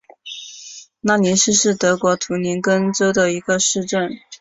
[1.01, 4.13] 拉尼斯是德国图林根州的一个市镇。